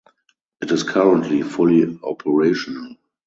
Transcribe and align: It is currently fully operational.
It 0.63 0.71
is 0.71 0.81
currently 0.81 1.43
fully 1.43 1.99
operational. 2.03 2.95